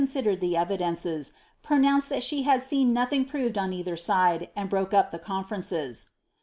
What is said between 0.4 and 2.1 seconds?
evideocee, pronouaced